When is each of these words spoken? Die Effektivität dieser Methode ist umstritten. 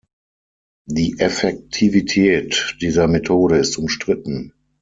Die 0.87 1.19
Effektivität 1.19 2.75
dieser 2.81 3.07
Methode 3.07 3.57
ist 3.59 3.77
umstritten. 3.77 4.51